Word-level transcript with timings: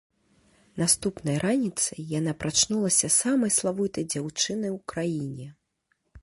Наступнай 0.81 1.35
раніцай 1.43 2.05
яна 2.19 2.33
прачнулася 2.43 3.07
самай 3.19 3.53
славутай 3.59 4.09
дзяўчынай 4.15 4.71
у 4.79 4.81
краіне. 4.95 5.47